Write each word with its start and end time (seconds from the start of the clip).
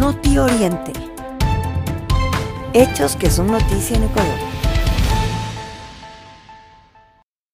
Noti 0.00 0.38
Oriente. 0.38 0.92
Hechos 2.72 3.16
que 3.16 3.28
son 3.28 3.48
noticia 3.48 3.98
en 3.98 4.04
Ecuador. 4.04 4.38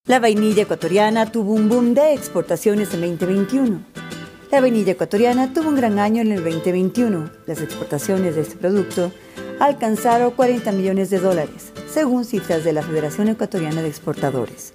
La 0.04 0.20
vainilla 0.20 0.62
ecuatoriana 0.62 1.32
tuvo 1.32 1.54
un 1.54 1.68
boom 1.68 1.94
de 1.94 2.14
exportaciones 2.14 2.94
en 2.94 3.00
2021. 3.00 3.80
La 4.52 4.60
vainilla 4.60 4.92
ecuatoriana 4.92 5.52
tuvo 5.52 5.70
un 5.70 5.74
gran 5.74 5.98
año 5.98 6.22
en 6.22 6.30
el 6.30 6.44
2021. 6.44 7.30
Las 7.48 7.60
exportaciones 7.60 8.36
de 8.36 8.42
este 8.42 8.54
producto 8.54 9.10
alcanzaron 9.58 10.30
40 10.30 10.70
millones 10.70 11.10
de 11.10 11.18
dólares, 11.18 11.72
según 11.90 12.24
cifras 12.24 12.62
de 12.62 12.72
la 12.72 12.82
Federación 12.82 13.26
Ecuatoriana 13.26 13.82
de 13.82 13.88
Exportadores. 13.88 14.72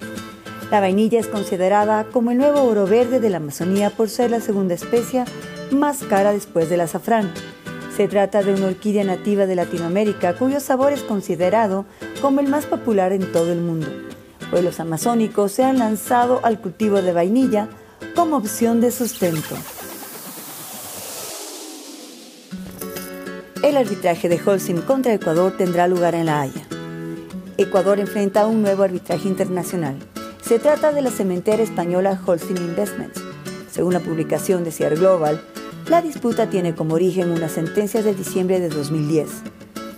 La 0.71 0.81
vainilla 0.81 1.21
es 1.21 1.27
considerada 1.27 2.03
como 2.11 2.31
el 2.31 2.37
nuevo 2.37 2.63
oro 2.63 2.85
verde 2.85 3.21
de 3.21 3.29
la 3.29 3.37
Amazonía 3.37 3.91
por 3.91 4.09
ser 4.09 4.29
la 4.29 4.41
segunda 4.41 4.73
especie 4.73 5.23
más 5.71 6.03
cara 6.03 6.33
después 6.33 6.69
del 6.69 6.81
azafrán. 6.81 7.31
Se 8.01 8.07
trata 8.07 8.41
de 8.41 8.51
una 8.51 8.65
orquídea 8.65 9.03
nativa 9.03 9.45
de 9.45 9.53
Latinoamérica 9.53 10.33
cuyo 10.33 10.59
sabor 10.59 10.91
es 10.91 11.03
considerado 11.03 11.85
como 12.19 12.39
el 12.39 12.47
más 12.47 12.65
popular 12.65 13.13
en 13.13 13.31
todo 13.31 13.51
el 13.51 13.61
mundo. 13.61 13.85
Pueblos 14.49 14.79
amazónicos 14.79 15.51
se 15.51 15.63
han 15.63 15.77
lanzado 15.77 16.39
al 16.41 16.59
cultivo 16.59 17.03
de 17.03 17.13
vainilla 17.13 17.69
como 18.15 18.37
opción 18.37 18.81
de 18.81 18.89
sustento. 18.89 19.55
El 23.61 23.77
arbitraje 23.77 24.29
de 24.29 24.41
Holcim 24.43 24.81
contra 24.81 25.13
Ecuador 25.13 25.55
tendrá 25.55 25.87
lugar 25.87 26.15
en 26.15 26.25
La 26.25 26.41
Haya. 26.41 26.65
Ecuador 27.59 27.99
enfrenta 27.99 28.47
un 28.47 28.63
nuevo 28.63 28.81
arbitraje 28.81 29.27
internacional. 29.27 29.95
Se 30.41 30.57
trata 30.57 30.91
de 30.91 31.03
la 31.03 31.11
cementera 31.11 31.61
española 31.61 32.19
Holcim 32.25 32.57
Investments. 32.57 33.21
Según 33.69 33.93
la 33.93 33.99
publicación 33.99 34.63
de 34.63 34.71
CIAR 34.71 34.95
Global, 34.95 35.39
la 35.87 36.01
disputa 36.01 36.49
tiene 36.49 36.75
como 36.75 36.95
origen 36.95 37.31
una 37.31 37.49
sentencia 37.49 38.01
de 38.01 38.13
diciembre 38.13 38.59
de 38.59 38.69
2010. 38.69 39.27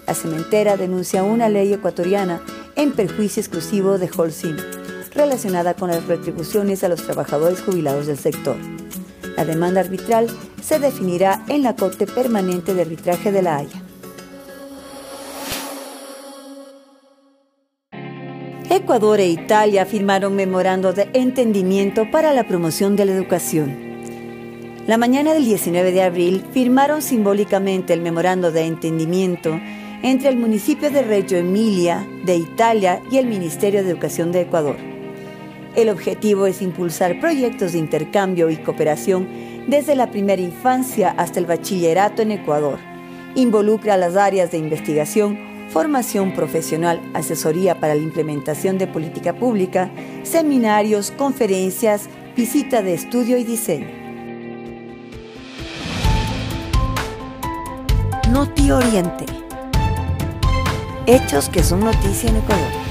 La 0.08 0.14
cementera 0.14 0.78
denuncia 0.78 1.24
una 1.24 1.50
ley 1.50 1.72
ecuatoriana 1.74 2.42
en 2.76 2.92
perjuicio 2.92 3.42
exclusivo 3.42 3.98
de 3.98 4.10
Holcim, 4.16 4.58
relacionada 5.14 5.76
con 5.76 5.90
las 5.90 6.06
retribuciones 6.06 6.84
a 6.84 6.90
los 6.90 7.04
trabajadores 7.04 7.62
jubilados 7.62 8.08
del 8.08 8.18
sector. 8.18 8.56
La 9.38 9.46
demanda 9.46 9.82
arbitral 9.82 10.28
se 10.62 10.80
definirá 10.80 11.44
en 11.48 11.64
la 11.64 11.76
Corte 11.76 12.08
Permanente 12.08 12.74
de 12.74 12.82
Arbitraje 12.82 13.32
de 13.32 13.42
La 13.42 13.58
Haya. 13.58 13.82
Ecuador 18.70 19.20
e 19.20 19.28
Italia 19.28 19.86
firmaron 19.86 20.36
memorando 20.36 20.94
de 20.94 21.10
entendimiento 21.14 22.10
para 22.10 22.34
la 22.34 22.48
promoción 22.48 22.96
de 22.96 23.06
la 23.06 23.12
educación. 23.14 23.93
La 24.86 24.98
mañana 24.98 25.34
del 25.34 25.46
19 25.46 25.94
de 25.94 26.02
abril 26.02 26.44
firmaron 26.52 27.02
simbólicamente 27.02 27.94
el 27.94 28.02
memorando 28.02 28.52
de 28.52 28.66
entendimiento 28.66 29.58
entre 30.02 30.28
el 30.28 30.36
municipio 30.36 30.92
de 30.92 31.04
Reggio 31.04 31.38
Emilia 31.38 32.06
de 32.26 32.36
Italia 32.36 33.02
y 33.10 33.16
el 33.16 33.28
Ministerio 33.28 33.82
de 33.82 33.92
Educación 33.92 34.34
de 34.34 34.42
Ecuador. 34.42 34.76
El 35.78 35.88
objetivo 35.88 36.48
es 36.48 36.62
impulsar 36.62 37.22
proyectos 37.22 37.72
de 37.72 37.78
intercambio 37.78 38.50
y 38.50 38.58
cooperación 38.58 39.26
desde 39.70 39.96
la 39.96 40.12
primera 40.12 40.42
infancia 40.42 41.12
hasta 41.12 41.40
el 41.40 41.46
bachillerato 41.46 42.22
en 42.22 42.32
Ecuador. 42.32 42.78
Involucra 43.36 43.96
las 43.96 44.18
áreas 44.18 44.52
de 44.52 44.58
investigación, 44.58 45.40
formación 45.70 46.34
profesional, 46.34 47.00
asesoría 47.14 47.80
para 47.80 47.96
la 47.96 48.02
implementación 48.02 48.78
de 48.78 48.88
política 48.88 49.34
pública, 49.34 49.90
seminarios, 50.24 51.12
conferencias, 51.12 52.10
visita 52.36 52.82
de 52.82 52.96
estudio 52.96 53.38
y 53.38 53.46
diseño. 53.46 54.03
Noti 58.34 58.72
Oriente. 58.72 59.28
Hechos 61.06 61.50
que 61.50 61.62
son 61.62 61.82
noticia 61.82 62.32
en 62.32 62.38
Ecuador. 62.38 62.83